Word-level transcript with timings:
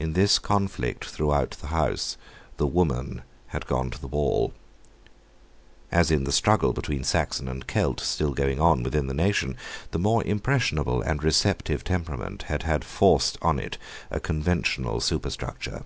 In 0.00 0.14
this 0.14 0.40
conflict 0.40 1.04
throughout 1.04 1.52
the 1.52 1.68
house 1.68 2.16
the 2.56 2.66
woman 2.66 3.22
had 3.46 3.68
gone 3.68 3.88
to 3.92 4.00
the 4.00 4.08
wall. 4.08 4.52
As 5.92 6.10
in 6.10 6.24
the 6.24 6.32
struggle 6.32 6.72
between 6.72 7.04
Saxon 7.04 7.46
and 7.46 7.64
Celt 7.64 8.00
still 8.00 8.32
going 8.34 8.60
on 8.60 8.82
within 8.82 9.06
the 9.06 9.14
nation, 9.14 9.56
the 9.92 10.00
more 10.00 10.24
impressionable 10.24 11.02
and 11.02 11.22
receptive 11.22 11.84
temperament 11.84 12.42
had 12.50 12.64
had 12.64 12.84
forced 12.84 13.38
on 13.42 13.60
it 13.60 13.78
a 14.10 14.18
conventional 14.18 14.98
superstructure. 15.00 15.84